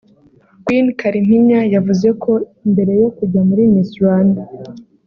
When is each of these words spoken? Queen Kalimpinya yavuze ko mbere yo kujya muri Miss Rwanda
Queen 0.65 0.87
Kalimpinya 0.99 1.59
yavuze 1.73 2.07
ko 2.23 2.31
mbere 2.71 2.91
yo 3.01 3.09
kujya 3.17 3.41
muri 3.49 3.61
Miss 3.73 3.89
Rwanda 3.99 4.41